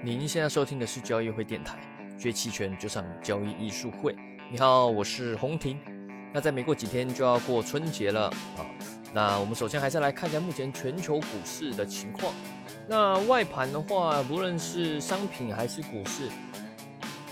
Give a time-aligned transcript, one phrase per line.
[0.00, 1.76] 您现在收听的是交易会电台，
[2.16, 4.14] 学期权就上交易艺术会。
[4.48, 5.76] 你好，我是洪婷。
[6.32, 8.64] 那在没过几天就要过春节了啊。
[9.12, 12.32] 那我们首先还是来看一下目前全球股市的情况。
[12.86, 16.28] 那外盘的话，不论是商品还是股市，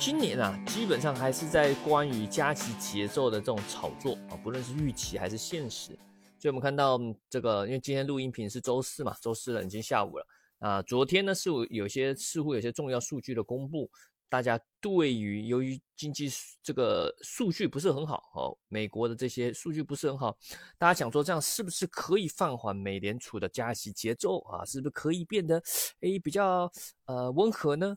[0.00, 5.96] 今年啊，基本上还是在关于加息节奏的这种炒作啊，不论是预期还是现实。
[6.36, 6.98] 所以我们看到
[7.30, 10.26] 这个，因为今天录音频是周四嘛，周四了，已经下午了。
[10.58, 13.90] 啊，昨天呢是有些似乎有些重要数据的公布，
[14.28, 16.30] 大家对于由于经济
[16.62, 20.36] 这个数据不是很好哦，美国的这些数据不是很好，
[20.78, 24.64] 大家想说这样是不是可以放缓美联储的加息节奏啊？
[24.64, 25.62] 是不是可以变得
[26.00, 26.70] 诶比较
[27.04, 27.96] 呃温和呢？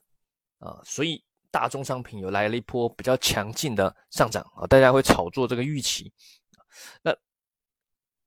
[0.58, 6.12] 啊，所以大宗商品有来了一波比较强劲的上涨啊，大家会炒作这个预期，
[7.02, 7.16] 那。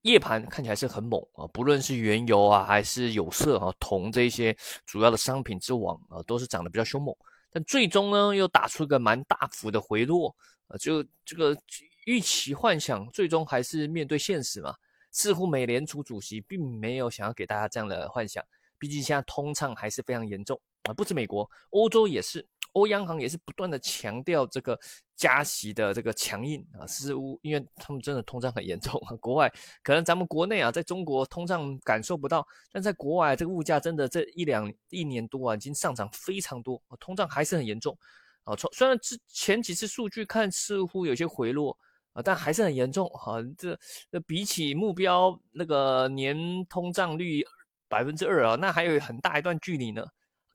[0.03, 7.15] 夜盘看起来是很猛啊，不论是原油啊，还是有色啊、铜这些主要的商品之王啊，都是涨得比较凶猛。
[7.51, 10.35] 但最终呢，又打出个蛮大幅的回落
[10.67, 11.57] 啊，就这个
[12.05, 14.75] 预期幻想，最终还是面对现实嘛。
[15.11, 18.43] 似乎美联储主席并没有想要给大家这样的幻想，
[18.77, 22.45] 毕竟现在通胀还是非常严重啊，不止美国，欧洲也是。
[22.73, 24.79] 欧央行也是不断的强调这个
[25.15, 29.15] 加息的这个强硬啊，似乎因为他们真的通胀很严重啊。
[29.21, 37.97] 国外可能咱们国内啊，在中国通胀感受不到，但在国外这个物价真的这一两一年多啊，已经上涨非常多，通胀还是很严重
[38.43, 38.55] 啊。
[38.55, 41.77] 从虽然之前几次数据看似乎有些回落
[42.13, 43.37] 啊，但还是很严重啊。
[43.57, 43.79] 这
[44.11, 47.45] 这比起目标那个年通胀率
[47.87, 50.03] 百分之二啊，那还有很大一段距离呢。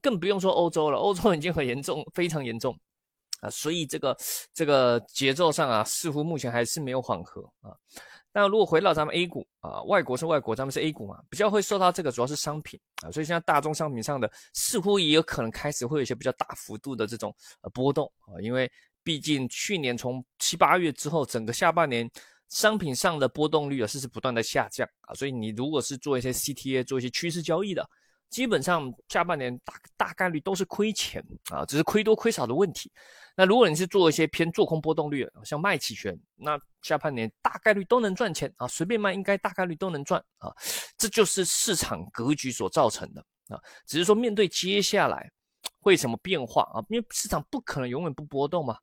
[0.01, 2.79] 更不用说欧洲了，欧洲已经很严重，非常严重
[3.41, 3.51] 啊！
[3.51, 4.17] 所以这个
[4.53, 7.75] 这个节奏上啊，似乎目前还是没有缓和啊。
[8.33, 18.71] 那如果回到咱们 A 股啊，外国是外国，咱们是 A 股嘛，比较会受到这个主要是商品啊，所以现在大宗商品上的似乎也有可能开始会有一些比较大幅度的这种呃波动啊，因为
[19.03, 22.09] 毕竟去年从七八月之后，整个下半年
[22.51, 27.89] 商品上的波动率啊是是不断的下降啊，所以你如果是做一些 CTA，做一些趋势交易的。
[28.31, 32.93] 基本上下半年大大概率都是亏钱啊，只是亏多亏少的问题。
[33.35, 40.53] 那如果你是做一些偏做空波动率，像卖期权，那下半年大概率都能赚钱啊，随便卖应该大概率都能赚啊。
[40.97, 45.31] 这就是市场格局所造成的啊，只是说面对接下来
[45.81, 48.77] 会什么变化啊，因为市场不可能永远不波动嘛，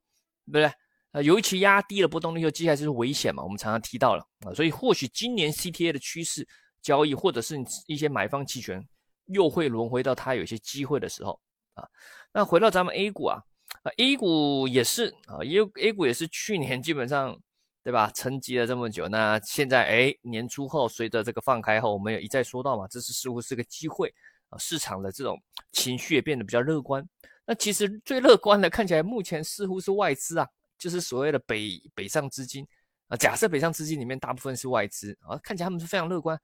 [0.46, 0.74] 对不对？
[1.12, 6.48] 啊，尤其压低了波动率后，接下来就是危险嘛，我们常常提到了啊，所以或许今年 CTA 的趋势
[6.82, 7.58] 交易或者是
[7.88, 8.82] 一些买方期权。
[9.28, 11.40] 又会轮回到它有些机会的时候
[11.74, 11.88] 啊，
[12.32, 13.42] 那回到咱们 A 股啊，
[13.84, 17.38] 啊 A 股也是啊，A A 股也是去年基本上
[17.84, 24.14] 对吧，沉寂了这么久，那现在哎年初后随着这个放开后，我们也一再说到嘛，这是似乎是个机会
[24.50, 25.40] 啊，市场的这种
[25.72, 27.08] 情绪也变得比较乐观。
[27.46, 30.48] 那其实最乐观的看起来目前似乎是外资啊，
[30.80, 32.68] 就是所谓的北北上资金
[33.08, 36.40] 啊，假设北上资金里面大部分是外资啊，看起来他们是非常乐观。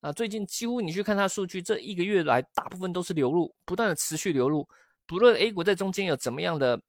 [0.00, 4.66] 啊，最近几乎你去看它数据，这一个月来大部分都是流入，不断的持续流入。
[5.06, 6.80] 不论 A 股在中间有怎么样的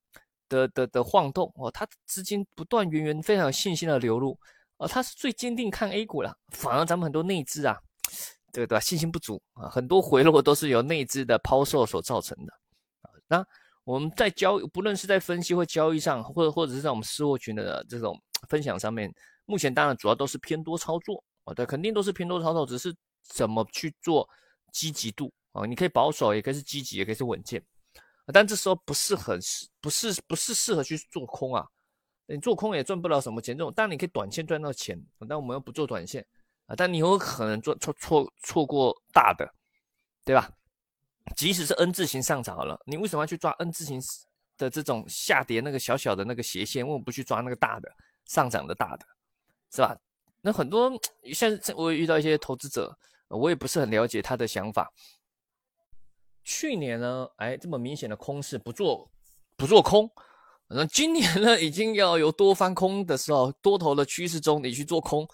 [0.47, 4.37] 的的的晃动哦，它资金不断源源非常有信心的流入，
[4.77, 6.33] 哦，它是最坚定看 A 股了。
[6.49, 7.77] 反而咱们很多内资啊，
[8.53, 8.79] 对对吧？
[8.79, 12.53] 信心不足啊，很多回落都是由内资的抛售所造成的
[13.01, 13.11] 啊。
[13.27, 13.45] 那
[13.83, 18.17] 我们在交，不论是在分析或交易上，或者或者是在我们私货群的这种
[18.47, 19.13] 分享上面，
[19.45, 21.21] 目前当然主要都是偏多操作。
[21.43, 24.27] 哦，对，肯定都是偏多操作，只是怎么去做
[24.71, 25.65] 积极度啊？
[25.65, 27.63] 你可以保守，也可以是积极，也可以是稳健，
[28.33, 31.67] 但这时候不是很适，不是不是适合去做空啊？
[32.27, 34.97] 你做空也赚不了什么钱，这种但你可以短线赚到钱，
[35.27, 36.25] 但我们又不做短线
[36.67, 39.51] 啊，但你有可能做错错错过大的，
[40.23, 40.49] 对吧？
[41.35, 44.01] 即使是 N 字形上涨好了，你为什么要去抓 N 字形
[44.57, 46.85] 的这种下跌那个小小的那个斜线？
[46.85, 47.91] 为什么不去抓那个大的
[48.25, 49.05] 上涨的大的，
[49.71, 49.97] 是吧？
[50.41, 50.91] 那很多
[51.33, 52.97] 像我遇到一些投资者，
[53.27, 54.91] 我也不是很了解他的想法。
[56.43, 59.09] 去年呢，哎，这么明显的空是不做
[59.55, 60.09] 不做空，
[60.67, 65.27] 那今年呢，已经要有多翻空的时候，多头的趋势中你去做空，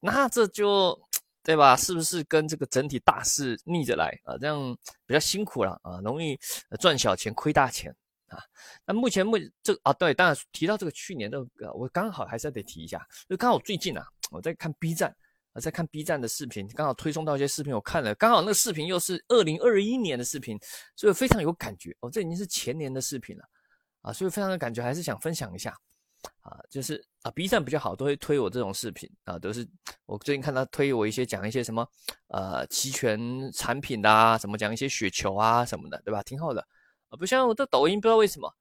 [0.00, 0.96] 那这就
[1.42, 1.76] 对吧？
[1.76, 4.38] 是不是跟这个整体大势逆着来啊？
[4.38, 6.38] 这样比较辛苦了啊，容易
[6.78, 7.94] 赚小钱亏大钱
[8.28, 8.38] 啊。
[8.86, 14.06] 那目前目这啊，对，当然提到这个去年的，我刚好还是要得提一下，就刚好最近啊。
[14.34, 15.14] 我在看 B 站，
[15.52, 20.58] 我在看 B 站的视频，刚好推送到一些视频，我看了，刚好那个视频又是二零二一年的视频，
[20.96, 21.96] 所以非常有感觉。
[22.00, 23.44] 哦，这已经是前年的视频了，
[24.02, 25.70] 啊，所以非常的感觉，还是想分享一下，
[26.40, 29.66] 啊，就是啊，B 站比较好，都会推我这种视频，啊，都是
[30.06, 31.88] 我最近看他推我一些讲一些什么，
[32.28, 33.18] 呃，期权
[33.52, 36.22] 产品的啊，什么讲一些雪球啊什么的，对吧？
[36.22, 36.60] 挺好的。
[37.10, 38.52] 啊，不像我的抖音，不知道为什么，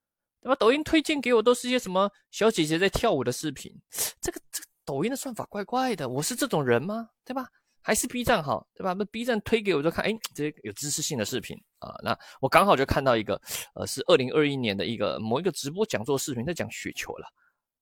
[0.41, 0.55] 对吧？
[0.55, 3.73] 抖音推荐给我都是一些什么小姐姐在跳舞的视频，
[4.21, 7.09] 这个这个抖音的算法怪怪的，我是这种人吗？
[7.25, 7.47] 对吧？
[7.85, 8.93] 还是 B 站好，对吧？
[8.93, 13.39] 那 B 站推给我就看，哎，这些有知识性的视频啊，那我刚好就看到一个，
[13.75, 17.27] 呃，是二零二一年的一个某一个直播讲座视频，在讲雪球了，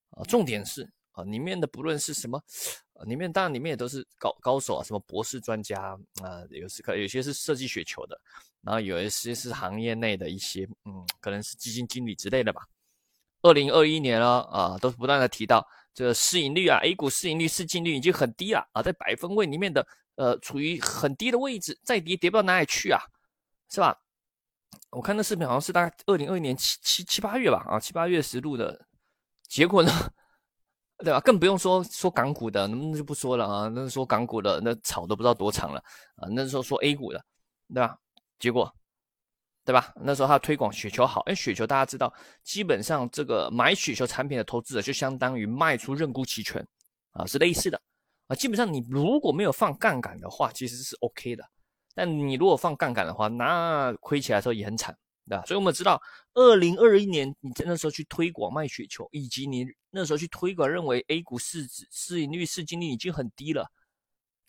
[0.09, 0.81] 啊，重点是
[1.12, 2.42] 啊，里面的不论是什么，
[3.06, 8.19] 里面当然里面也都是高高手啊，什么博士专家啊，有时可有些是设计雪球的，
[8.63, 12.63] 然后有一些是行业内的一些，嗯，可能是基金经理之类的吧。
[13.44, 15.63] 二零二一年了啊，都不断的提到。
[15.94, 19.86] 这个市盈率啊，A 股市盈率、市净率已经很低了啊，在百分位里面的，
[20.16, 23.02] 呃，处于很低的位置，再跌跌不到哪里去啊，
[23.70, 23.98] 是吧？
[24.90, 28.86] 我看那视频好像是大概二零二一年七七七八月吧，啊，七八月时录的，
[29.48, 29.92] 结果呢，
[31.00, 31.20] 对吧？
[31.20, 35.84] 更不用说说港股的，那就不说了啊，那说港股的，那炒都不知道多长了
[36.16, 37.24] 啊，那时候说 A 股的，
[37.74, 37.98] 对吧？
[38.40, 38.74] 结果。
[39.72, 39.94] 对吧？
[39.96, 42.14] 那时候他推广雪球好，因为雪球大家知道，
[42.44, 46.62] 基本上这个买雪球产品的投资者就相当于卖出认沽期权，
[47.12, 47.82] 啊，是类似的，
[48.28, 51.50] 啊，基本上你如果没有放杠杆的话，其实是 OK 的，
[51.96, 54.94] 但你如果放杠杆的话，那亏起来的时候也很惨，
[55.26, 55.46] 对吧？
[55.46, 56.02] 所以我们知道，
[56.34, 63.72] 二零二一年你在那时候去推广卖雪球，以及你那时候去推广认为 A 股市值市盈率、市净率已经很低了，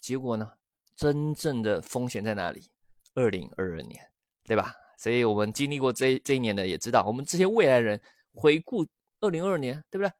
[0.01, 0.51] 结果呢，
[0.97, 2.69] 真正的风险在哪里？
[3.15, 4.11] 二零二二年，
[4.43, 4.75] 对吧？
[5.03, 8.01] 所以我们经历过这这一年的，也知道我们这些未来人
[8.35, 8.87] 回顾
[9.19, 10.13] 二零二二年，对不对？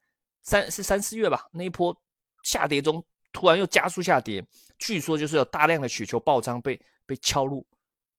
[0.43, 1.97] 三是三四月吧，那一波
[2.43, 3.01] 下跌中
[3.33, 4.45] 突然又加速下跌，
[4.79, 6.77] 据说就是有大量的雪球爆仓被
[7.07, 7.65] 被敲入，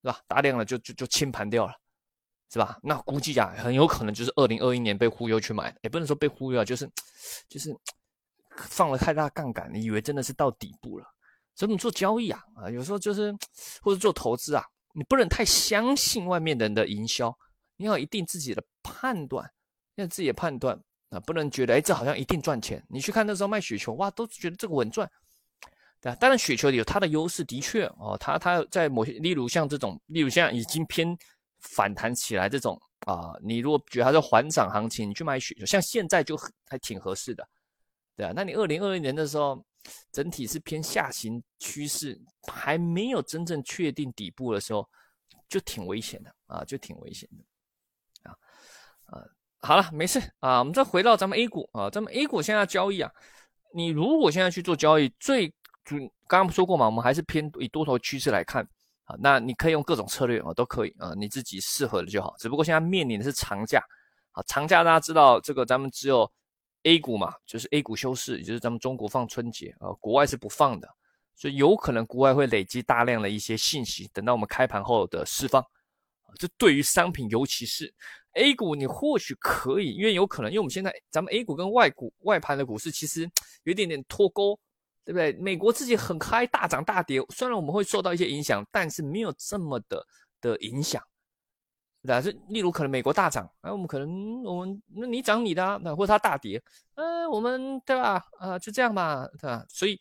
[0.04, 0.22] 是吧？
[0.26, 1.74] 大量的就就就清盘掉了，
[2.50, 2.80] 是吧？
[2.82, 6.90] 那估计啊，很有可能就是二零二一年被忽悠去买，也不能说被忽悠啊，就是
[7.50, 7.78] 就是
[8.56, 11.06] 放了太大杠杆，你以为真的是到底部了？
[11.56, 13.36] 所以你做交易啊啊，有时候就是
[13.82, 14.64] 或者做投资啊。
[14.94, 17.36] 你不能太相信外面人的营销，
[17.78, 19.52] 你要一定自己的判断，
[19.96, 20.80] 要自己的判断
[21.10, 22.84] 啊，不能觉得哎这好像一定赚钱。
[22.90, 25.10] 你去看那时候卖雪球，哇，都觉得这个稳赚，
[26.00, 26.16] 对啊。
[26.16, 31.18] 当然雪球有它的优势，的确哦，它它在某些，例如像这种，例如像已经偏
[31.60, 36.38] 反弹起来这种啊，你如果觉得它是缓涨行情，你去买雪球，像现在就
[36.68, 37.44] 还挺合适的，
[38.16, 38.32] 对啊。
[38.36, 39.66] 那你二零二零年的时候。
[40.12, 44.88] 整体是偏下行趋势，还没有真正确定底部的时候，
[45.50, 48.36] 就挺危险的啊，就挺危险的啊
[49.06, 49.22] 啊！
[49.60, 53.12] 好了，没事啊，我们再回到咱们 A 股啊，咱们 A 股现在交易啊，
[53.74, 55.48] 你如果现在去做交易，最
[55.84, 55.98] 主
[56.28, 58.64] 刚刚说过嘛，我们还是偏以多头趋势来看
[59.06, 62.36] 啊，那你可以用各种策略啊，都可以啊，你自己适合的就好。
[62.38, 63.84] 只不过现在面临的是长假
[64.32, 66.32] 啊，长假大家知道这个，咱们只有。
[66.84, 70.88] A 股嘛，就是 A 股休市，也就是咱们中国放春节啊，国外是不放的，
[71.36, 75.64] 所以有可能国外会累积大量的一些信息，等到我们开盘后的释放。
[76.40, 77.94] 这对于商品，尤其是
[78.34, 83.22] A 股，你或许可以，因为有可能，因为我们现在咱们 A 股跟外股外盘的股市其实
[83.64, 84.60] 有一点点脱钩，
[85.06, 85.32] 对不对？
[85.34, 90.04] 美国自己很嗨，大涨大跌，虽然我们会受到一些影响，但是没有这么的
[90.42, 91.02] 的影响。
[92.06, 96.62] 对是例如可能美国大涨，啊，我们可能我们那你涨你的，那或者它大跌，
[96.96, 98.22] 呃，我们对吧？
[98.40, 99.66] 啊，就这样吧，对吧？
[99.70, 99.98] 所以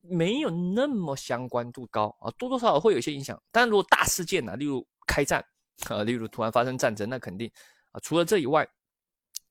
[0.00, 3.40] 没有那么相关度高啊，多多少少会有一些影响。
[3.52, 5.44] 但如果大事件呢，例如开战
[5.88, 7.48] 啊，例如突然发生战争，那肯定
[7.92, 8.68] 啊，除了这以外，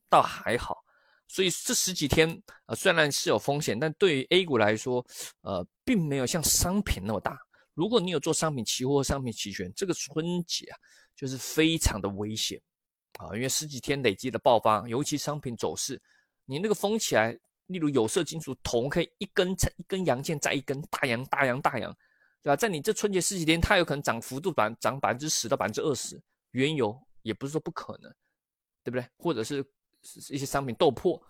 [0.09, 0.83] 倒还好。
[1.29, 2.29] 所以这十几天
[2.65, 5.03] 啊，虽然是有风险，但对于 A 股来说，
[5.41, 7.39] 呃，并没有像商品那么大。
[7.73, 10.77] 如果你有做商品期货、商品期权，这个春节啊。
[11.15, 12.59] 就是非常的危险
[13.19, 16.01] 啊，因为十几天累积的爆发，尤其商品走势，
[16.45, 17.31] 你那个封起来，
[17.67, 21.95] 例如有色金属铜可以一根一根阳线再一根大阳大阳大阳，
[22.41, 22.55] 对吧？
[22.55, 26.19] 在你这春节十几天，它有可能涨幅度百涨百分之十到百分之二十，
[26.51, 28.11] 原油也不是说不可能，
[28.83, 29.07] 对不对？
[29.17, 29.63] 或者是
[30.31, 31.21] 一些商品豆粕，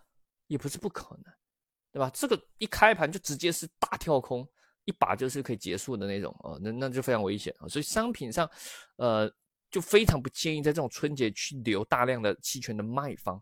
[0.47, 1.33] 也不是不可能，
[1.91, 2.09] 对吧？
[2.13, 4.47] 这个一开盘就直接是大跳空，
[4.85, 7.67] 一把就是可以结束的那种啊，那那就非常危险啊。
[7.67, 8.49] 所以商品上，
[8.95, 9.29] 呃。
[9.73, 13.41] 就非常不建议在这种春节去留大量的期权的卖方，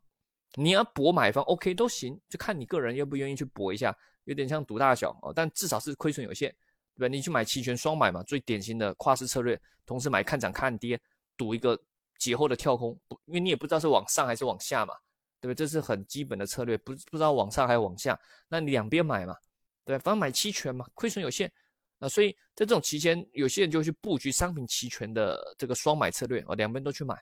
[0.56, 6.50] 你要博买方，OK 都行，就看你个人愿不愿意去博一下，有点像赌大小哦，但至少是亏损有限，
[6.96, 7.14] 对吧？
[7.14, 10.98] 你去买期权双买嘛，最典型的跨市策略，同时买看涨看跌，
[11.36, 11.78] 赌一个
[12.18, 14.94] 节后的跳空，不，因为你也不知道是往上还是往下嘛，
[15.42, 15.56] 对不对？
[15.56, 19.36] 这是很基本的策略，不不知道往上还是往下，那你两边买嘛，
[19.84, 21.52] 对，反正买期权嘛，亏损有限。
[22.02, 27.14] 啊，所以在这种期间，有些人就去布局商品期权的这个双买策略啊，两边都去买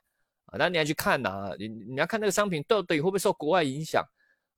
[0.46, 0.56] 啊。
[0.58, 4.02] 那你要去看呐，你你要看那个商品到底会不会受国外影响？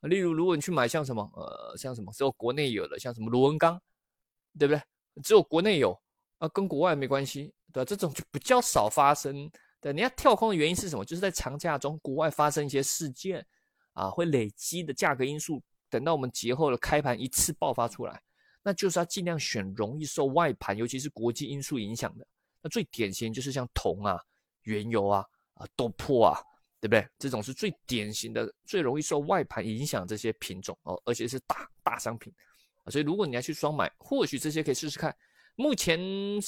[0.02, 3.80] 例如，如果你去买像什么呃，像什么只有国内有的，像什么螺纹钢，
[4.58, 4.80] 对不对？
[5.24, 6.00] 只有国内有
[6.38, 7.84] 啊，跟国外没关系，对吧？
[7.84, 9.50] 这种就比较少发生
[9.80, 11.04] 对，你要跳空的原因是什么？
[11.04, 13.44] 就是在长假中，国外发生一些事件
[13.92, 15.60] 啊，会累积的价格因素，
[15.90, 18.22] 等到我们节后的开盘一次爆发出来，
[18.62, 22.26] 那就是要尽量选容易受外盘，尤其是国际因素影响的。
[22.62, 24.20] 那最典型就是像铜啊、
[24.62, 26.38] 原油啊、啊豆粕啊，
[26.80, 27.06] 对不对？
[27.18, 32.32] 这种是最典型的、最容易受外盘影响这些品种哦，而且是大大商品
[32.84, 32.90] 啊。
[32.90, 35.14] 所以如果你要去双买，或许这些可以试试看。
[35.54, 36.00] 目前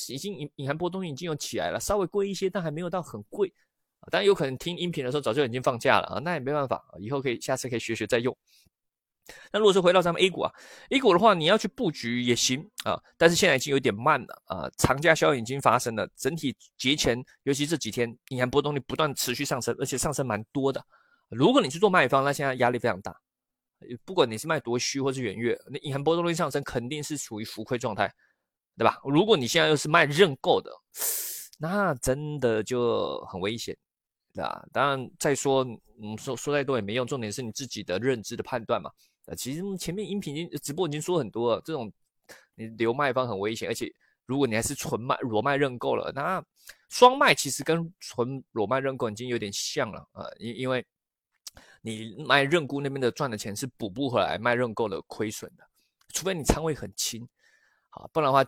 [0.09, 3.53] 已经隐隐含波动已经有起来了，稍微贵一些，但还没有到很贵
[4.01, 4.09] 啊。
[4.11, 8.35] 当然有可能听音频的时候早就已经放假了啊，那也没办法以后可以下次可以学学再用。
[9.53, 10.53] 那如果是回到咱们 A 股啊
[10.91, 20.85] ，A 股的话你要去布局也行啊，但是现在已经有点慢了啊，长假效应已经发生了，整体节前尤其这几天隐含波动率不断持续上升，而且上升蛮多的。
[21.31, 23.15] 如果你去做卖方，那现在压力非常大，
[24.05, 28.13] 不管你是卖多虚或是远月，那隐含波动率上升肯定是处于浮亏状态。
[28.77, 28.99] 对吧？
[29.05, 30.69] 如果你现在又是卖认购的，
[31.61, 33.73] 那真的就很危险，
[34.33, 34.67] 对吧？
[34.73, 35.65] 当然，再说，
[36.03, 38.91] 嗯，说说再多也没用，重点是你自己的认知的判断嘛。
[39.27, 41.93] 呃，其实前面音频已经直播已经说很多了，这种
[42.55, 43.93] 你留卖方很危险，而且
[44.27, 46.45] 如果你还是纯卖裸卖认购了，那
[46.89, 50.85] 双卖其实跟纯裸卖认购已经有点像了啊，因因为
[51.83, 55.65] 你卖认沽那边的赚的钱是补不回来卖认购的亏损的，
[56.13, 57.29] 除非你仓位很轻。
[57.91, 58.45] 好，不然的话，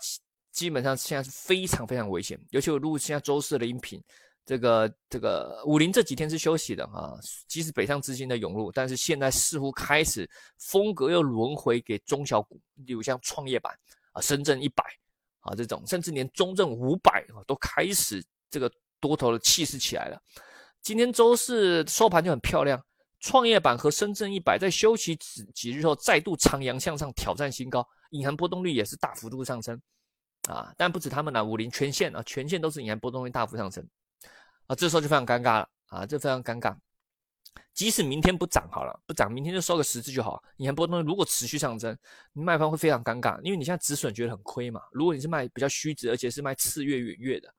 [0.50, 2.40] 基本上现在是非常非常危险。
[2.50, 4.02] 尤其我录现在周四的音频，
[4.47, 13.76] 这个这个五零这几天是休息的啊，即使北上资金的涌入，但是现在似乎开始风格又轮回给中小股，例如像创业板
[14.12, 14.85] 啊、深圳一百
[15.41, 20.23] 啊这种，甚至连中证五百啊都开始这个多头的气势起来了。
[20.81, 22.81] 今天周四收盘就很漂亮，
[23.19, 27.85] 创业板和深圳一百在休息几几日后再度长阳向上挑战新高。
[28.11, 29.76] 隐含波动率也是大幅度上升
[30.49, 33.85] 啊，但不止他们呢，五零全线啊，全线都是隐含波动率大幅上升
[34.66, 36.76] 啊，这时候就非常尴尬了啊，这非常尴尬。
[37.73, 40.42] 即使明天不涨好了，不涨，明天就收个十字就好。
[40.56, 41.96] 隐含波动如果持续上升，
[42.32, 44.80] 你卖方会非常尴尬，因为你现在止损觉得很亏嘛。
[44.92, 47.52] 如果你是卖比较虚值，而且是卖次月远月的，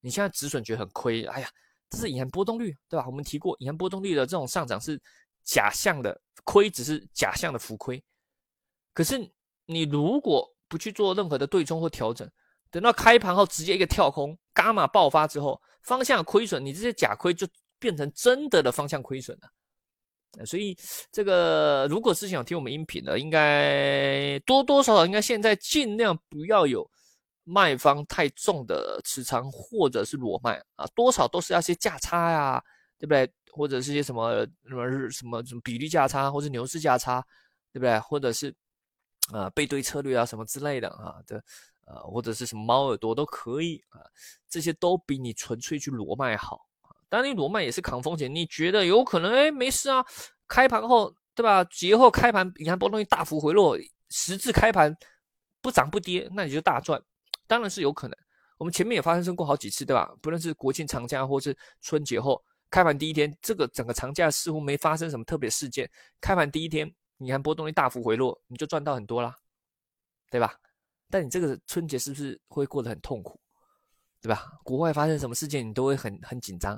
[0.00, 1.24] 你现在止损觉得很亏。
[1.24, 1.48] 哎呀，
[1.90, 3.06] 这是隐含波动率对吧？
[3.06, 5.00] 我们提过，隐含波动率的这种上涨是
[5.42, 8.02] 假象的亏，只是假象的浮亏，
[8.94, 9.30] 可是。
[9.66, 12.28] 你如果不去做任何的对冲或调整，
[12.68, 17.46] 等到开盘后直接一个跳空，伽马爆发之后，方向亏损，你这些假亏就
[17.78, 20.44] 变成真的的方向亏损了。
[20.46, 20.76] 所以
[21.10, 26.88] 这个如果是想听我们音频的，应该多多少少应该现在尽量不要有
[27.44, 32.62] 卖方太重的持仓或者是裸卖啊，多少都是要些价差呀，
[32.98, 33.30] 对不对？
[33.52, 37.24] 或者是些什么什么日什么什么比例价差，或者牛市价差，
[37.72, 37.98] 对不对？
[38.00, 38.54] 或者是。
[39.32, 41.42] 啊，背对策略啊，什么之类的啊，的，
[41.86, 44.00] 呃，或者是什么猫耳朵都可以啊，
[44.48, 46.90] 这些都比你纯粹去裸卖好啊。
[47.08, 49.32] 当然，你裸卖也是扛风险，你觉得有可能？
[49.32, 50.04] 哎，没事啊，
[50.48, 51.64] 开盘后对吧？
[51.64, 53.76] 节后开盘，你看波动率大幅回落，
[54.10, 54.96] 十字开盘
[55.60, 57.02] 不涨不跌，那你就大赚，
[57.46, 58.16] 当然是有可能。
[58.58, 60.14] 我们前面也发生过好几次，对吧？
[60.22, 66.90] 不论是国庆长假或是春节后开盘第一天，这个整个长假似乎没发生什么特别事件，开盘第一天。
[67.18, 69.36] 你看波动率大幅回落，你就赚到很多啦，
[70.30, 70.54] 对吧？
[71.12, 73.38] 但你这个春节是不是会过得很痛苦，
[74.22, 74.46] 对吧？
[74.64, 76.74] 国外发生什么事件，你都会很很紧张，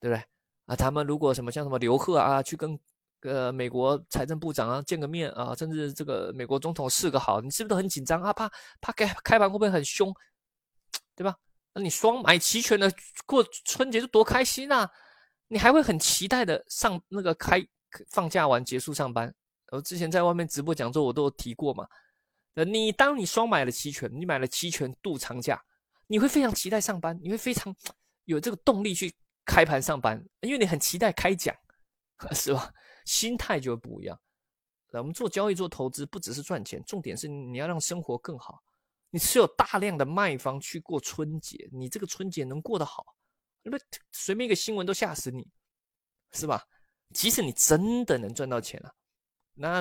[0.00, 0.24] 对不对？
[0.64, 2.78] 啊，他们如果什么像什么刘贺啊，去跟
[3.22, 8.32] 呃美国财政部长啊见个面啊，甚至这个美国总统示个好，你是不是都很紧张啊？
[8.32, 10.10] 怕怕开开盘会不会很凶，
[11.14, 11.36] 对吧？
[11.74, 12.90] 那你双买齐全的
[13.26, 14.90] 过春节就多开心啊！
[15.48, 17.62] 你还会很期待的上那个开
[18.10, 19.34] 放假完结束上班。
[19.70, 21.86] 我之前在外面直播讲座，我都有提过嘛。
[22.58, 25.62] 呃，你当你双买了期权，你买了期权度长假，
[26.08, 27.72] 你会非常期待上班，你会非常
[28.24, 31.54] 有这个动力去开盘上班，因为你很期待开奖，
[32.34, 32.74] 是吧？
[33.04, 34.20] 心态就会不一样。
[34.90, 38.60] 我们做交易做投资，不只是赚钱，重点是你要让生活更好。
[39.10, 43.06] 你是有大量的卖方去过春节，你这个春节能过得好，
[43.62, 43.78] 那么
[44.10, 45.46] 随便一个新闻都吓死你，
[46.32, 46.60] 是吧？
[47.14, 48.92] 即使你真的能赚到钱了。
[49.54, 49.80] 那，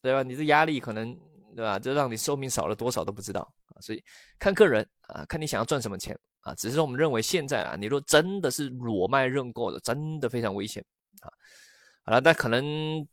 [0.00, 0.22] 对吧？
[0.22, 1.14] 你这压力可能，
[1.54, 1.78] 对吧？
[1.78, 3.80] 这让你寿命少了多少都不知道啊。
[3.80, 4.02] 所以
[4.38, 6.54] 看个人啊，看你想要赚什么钱啊。
[6.54, 10.84] 只是说我们认为现在啊，你若真的是裸卖认购的，真的非常危险
[11.20, 11.30] 啊。
[12.04, 13.06] 好了，那可能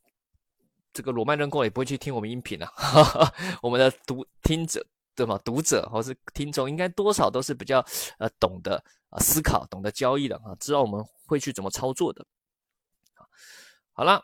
[0.94, 2.66] 这个裸卖认购也不会去听我们音频了。
[2.68, 5.40] 哈 哈我们的读听者对吗？
[5.44, 7.84] 读者或是听众，应该多少都是比较
[8.20, 8.76] 呃懂得
[9.10, 12.26] 啊思考、懂得交易的啊，知道我们会去怎么操作的。
[13.94, 14.22] 好了。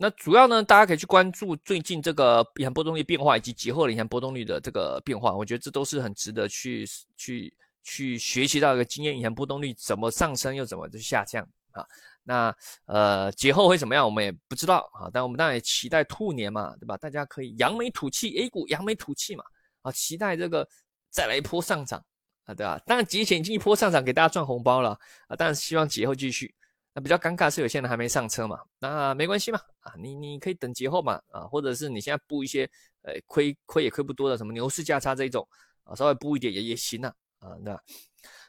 [0.00, 5.34] 那主要呢，大家可以去关注最近这个银行波动率变化，以及节后的银行波动率的这个变化。
[5.36, 6.86] 我觉得这都是很值得去
[7.16, 7.52] 去
[7.82, 11.84] 去学习到一个经验，银行波动率怎么上升又怎么就下降啊？
[12.22, 12.54] 那
[12.86, 15.10] 呃节后会怎么样，我们也不知道啊。
[15.12, 16.96] 但我们当然也期待兔年嘛，对吧？
[16.96, 19.42] 大家可以扬眉吐气，A 股扬眉吐气嘛
[19.82, 20.68] 啊，期待这个
[21.10, 22.00] 再来一波上涨
[22.44, 22.80] 啊，对吧？
[22.86, 24.90] 当然节前已经一波上涨，给大家赚红包了
[25.26, 26.54] 啊，但是希望节后继续。
[26.98, 32.68] 那比较尴尬是有些人还没上车嘛，那没关系嘛啊，你你可以等节后嘛啊，或者是你现在布一些
[33.02, 35.46] 呃亏亏也亏不多的什么牛市价差这一种
[35.84, 37.80] 啊，稍微布一点也也行啊啊那。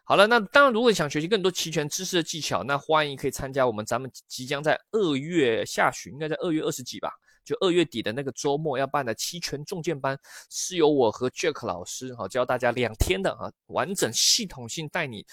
[0.04, 7.12] 好了，那当然，如果你想学习更多期权知识的技巧，那欢迎可以参加我们咱们即将在二月下旬，应该在二月二十几吧，
[7.46, 10.18] 就二月底的那个周末要办的期权重建班，
[10.50, 15.24] 是由我和 Jack 老师哈教大家两天的啊，完整系统性带你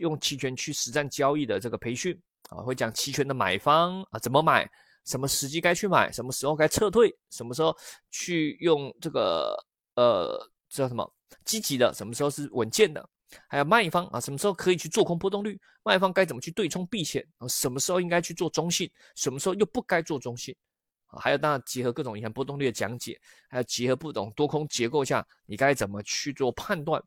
[0.00, 4.70] 用期权去实战交易的这个培训啊，会讲期权的买方啊怎么买，
[5.04, 7.76] 什么时机该去买，什么时候该撤退，什么时候
[8.10, 9.56] 去用这个
[9.94, 10.38] 呃
[10.68, 11.10] 叫什么
[11.44, 13.08] 积极的，什么时候是稳健的。
[13.46, 15.56] 还有卖方啊，什么时候可以去做空波动率？
[15.84, 17.24] 卖方该怎么去对冲避险？
[17.38, 18.90] 啊，什么时候应该去做中性？
[19.14, 20.52] 什么时候又不该做中性？
[21.06, 27.00] 还有当然结合各种银行波动率的讲解，还有结合不同多空结构下，你该怎么去做判断？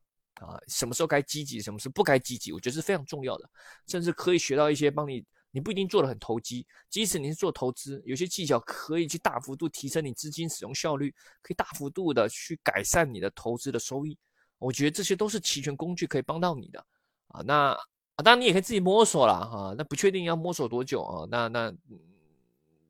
[0.44, 2.52] 啊，什么时候该积极，什么时候不该积极？
[2.52, 3.50] 我觉得是非常重要的，
[3.88, 14.18] 甚至可以学到一些帮你，你不一定做的很投机，即使你是做投资，有些技巧可以去大幅度提升你资金使用效率，可以大幅度的去改善你的投资的收益。
[14.60, 16.86] 我觉得这些都是期权工具可以帮到你的
[17.28, 17.78] 啊，那，
[18.24, 21.74] 当然你也可以自己摸索了哈，那不确定要摸索多久啊，那那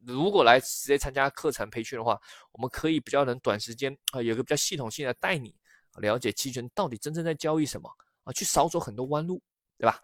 [0.05, 2.19] 如果来直接参加课程培训的话，
[2.51, 5.55] 我们可以比较能短时间啊，有个比较系统性的带你
[5.99, 7.89] 了解期权到底真正在交易什么
[8.23, 9.41] 啊，去少走很多弯路，
[9.77, 9.99] 对吧？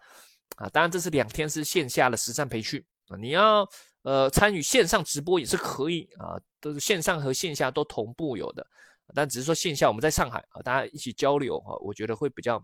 [0.56, 3.68] 啊，当然这是两天是线下的实战培训啊，你要
[4.02, 8.66] 呃参与线上直播也是可以啊，都是线上和线下都同步有的。
[9.14, 12.56] 但只是说线下我们在上海啊，大家一起交流哈，我觉得会比较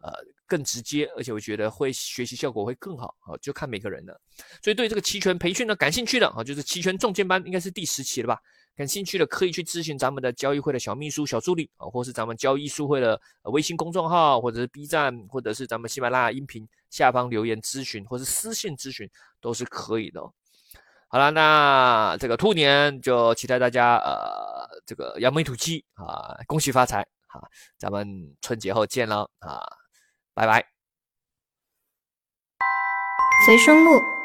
[0.00, 0.12] 呃
[0.46, 4.20] 更直接，而且我觉得会学习效果会更好啊，就看每个人的。
[4.62, 8.40] 所以对这个期权培训呢感兴趣的啊，就是期权重建班应该是第十期了吧？
[8.76, 19.08] 感兴趣的可以去咨询咱们的交易会的小秘书、小助理啊，或是咱们交易术会的微信公众号，或者是 B 站，或者是咱们喜马拉雅音频下方留言咨询，或是私信咨询
[19.40, 20.20] 都是可以的。
[21.08, 27.40] 好了，那这个兔年就期待大家呃，这个扬眉吐气啊，恭喜发财啊！
[27.78, 29.64] 咱们春节后见了啊，
[30.34, 30.66] 拜拜。
[33.46, 34.23] 随声录。